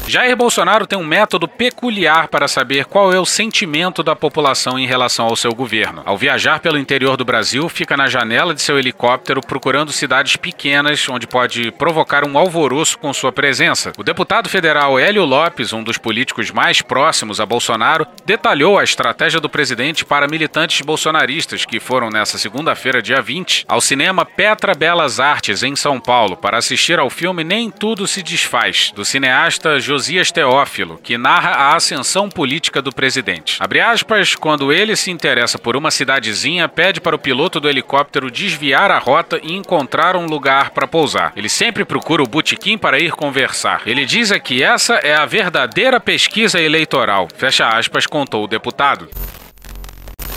[0.06, 4.86] Jair Bolsonaro tem um método peculiar para saber qual é o sentimento da população em
[4.86, 6.02] relação ao seu governo.
[6.04, 11.08] Ao viajar pelo interior do Brasil, fica na janela de seu helicóptero procurando cidades pequenas
[11.08, 13.92] onde pode provocar um alvoroço com sua presença.
[13.96, 19.38] O deputado federal Hélio Lopes, um dos políticos mais próximos a Bolsonaro, detalhou a estratégia
[19.38, 25.20] do presidente para militantes bolsonaristas que foram nessa segunda-feira, dia 20, ao cinema Petra Belas
[25.20, 30.32] Artes, em São Paulo, para assistir ao filme Nem Tudo Se Desfaz, do cineasta Josias
[30.32, 33.58] Teófilo, que narra a ascensão política do presidente.
[33.60, 38.30] Abre aspas, quando ele se interessa por uma cidadezinha, pede para o piloto do helicóptero
[38.30, 41.34] desviar a rota e encontrar um lugar para pousar.
[41.36, 43.82] Ele sempre procura o botequim para ir conversar.
[43.84, 47.28] Ele diz que essa é a verdadeira pesquisa eleitoral.
[47.36, 49.06] Fecha aspas, contou o deputado.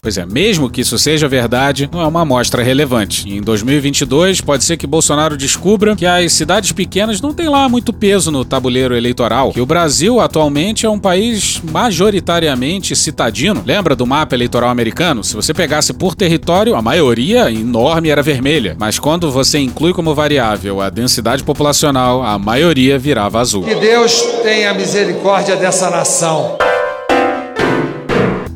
[0.04, 3.30] Pois é, mesmo que isso seja verdade, não é uma amostra relevante.
[3.30, 7.94] Em 2022, pode ser que Bolsonaro descubra que as cidades pequenas não têm lá muito
[7.94, 13.64] peso no tabuleiro eleitoral, que o Brasil atualmente é um país majoritariamente citadino.
[13.66, 15.24] Lembra do mapa eleitoral americano?
[15.24, 20.14] Se você pegasse por território, a maioria enorme era vermelha, mas quando você inclui como
[20.14, 23.64] variável a densidade populacional, a maioria virava azul.
[23.64, 26.58] Que Deus tenha misericórdia dessa nação.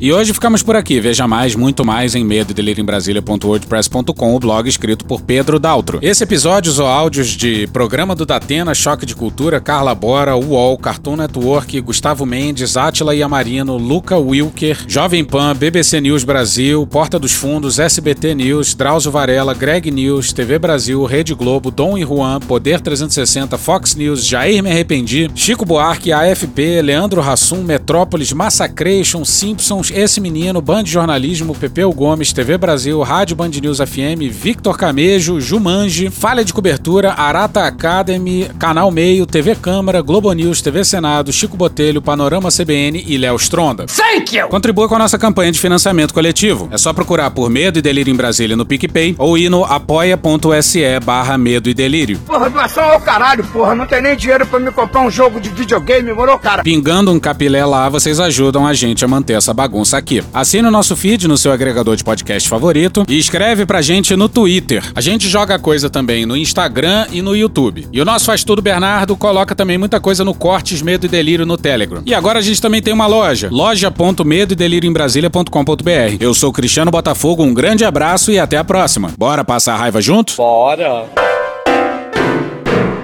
[0.00, 1.00] E hoje ficamos por aqui.
[1.00, 5.98] Veja mais, muito mais em medo em Brasília.wordpress.com, o blog escrito por Pedro Daltro.
[6.00, 11.16] Esse episódio ou áudios de Programa do Datena, Choque de Cultura, Carla Bora, UOL, Cartoon
[11.16, 17.80] Network, Gustavo Mendes, Átila Yamarino, Luca Wilker, Jovem Pan, BBC News Brasil, Porta dos Fundos,
[17.80, 23.58] SBT News, Drauzio Varela, Greg News, TV Brasil, Rede Globo, Dom e Juan, Poder 360,
[23.58, 30.60] Fox News, Jair Me Arrependi, Chico Buarque, AFP, Leandro Hassum, Metrópolis, Massacration, Simpsons, Esse Menino,
[30.60, 36.52] Band Jornalismo, Pepeu Gomes, TV Brasil, Rádio Band News FM, Victor Camejo, Jumanji, Falha de
[36.52, 43.04] Cobertura, Arata Academy, Canal Meio, TV Câmara, Globo News, TV Senado, Chico Botelho, Panorama CBN
[43.06, 43.86] e Léo Stronda.
[43.86, 44.48] Thank you!
[44.48, 46.68] Contribua com a nossa campanha de financiamento coletivo.
[46.70, 51.00] É só procurar por Medo e Delírio em Brasília no PicPay ou ir no apoia.se
[51.00, 52.18] barra Medo e Delírio.
[52.26, 53.74] Porra, doação ao caralho, porra.
[53.74, 56.62] Não tem nem dinheiro pra me comprar um jogo de videogame, morou, cara?
[56.62, 60.22] Pingando um capilé lá, vocês ajudam a gente a manter essa bagunça bagunça aqui.
[60.34, 64.28] Assine o nosso feed no seu agregador de podcast favorito e escreve pra gente no
[64.28, 64.82] Twitter.
[64.94, 67.86] A gente joga coisa também no Instagram e no YouTube.
[67.92, 71.46] E o nosso Faz Tudo Bernardo coloca também muita coisa no Cortes Medo e Delírio
[71.46, 72.02] no Telegram.
[72.04, 76.16] E agora a gente também tem uma loja, loja.medo delírio em Brasília.com.br.
[76.18, 79.12] Eu sou Cristiano Botafogo, um grande abraço e até a próxima.
[79.16, 80.34] Bora passar a raiva junto?
[80.36, 81.37] Bora!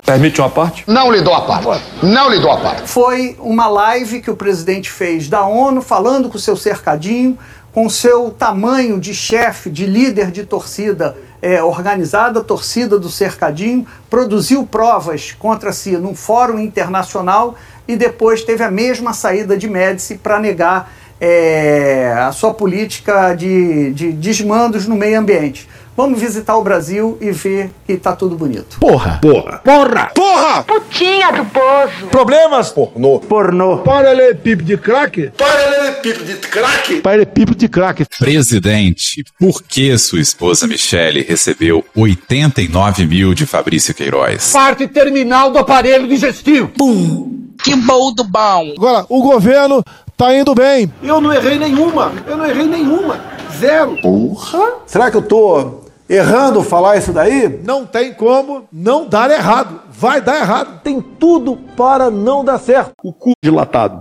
[0.04, 0.84] Permite uma parte?
[0.86, 1.84] Não lhe dou a parte.
[2.02, 2.88] Não lhe dou a parte.
[2.88, 7.38] Foi uma live que o presidente fez da ONU, falando com o seu cercadinho,
[7.72, 13.86] com o seu tamanho de chefe, de líder de torcida é, organizada, torcida do cercadinho,
[14.08, 17.54] produziu provas contra si num fórum internacional
[17.88, 23.92] e depois teve a mesma saída de Médici para negar é, a sua política de,
[23.92, 25.68] de desmandos no meio ambiente.
[25.96, 28.78] Vamos visitar o Brasil e ver que tá tudo bonito.
[28.80, 29.20] Porra!
[29.22, 29.58] Porra!
[29.64, 30.10] Porra!
[30.12, 30.64] Porra!
[30.64, 32.06] Putinha do poço.
[32.10, 32.70] Problemas?
[32.72, 33.20] Pornô.
[33.20, 33.78] Pornô.
[33.78, 35.30] Paralelepípedo de craque?
[35.38, 37.00] Paralelepípedo de craque?
[37.00, 38.04] Paralelepípedo de craque.
[38.18, 44.50] Presidente, por que sua esposa Michele recebeu 89 mil de Fabrício Queiroz?
[44.50, 46.72] Parte terminal do aparelho digestivo.
[46.76, 47.52] Pum!
[47.62, 48.72] Que bom do bom!
[48.76, 49.82] Agora, o governo
[50.16, 50.92] tá indo bem.
[51.04, 52.12] Eu não errei nenhuma.
[52.26, 53.20] Eu não errei nenhuma.
[53.60, 53.96] Zero.
[54.02, 54.72] Porra!
[54.86, 57.60] Será que eu tô errando falar isso daí?
[57.64, 59.80] Não tem como não dar errado.
[59.90, 60.80] Vai dar errado.
[60.82, 62.92] Tem tudo para não dar certo.
[63.02, 63.92] O cu dilatado.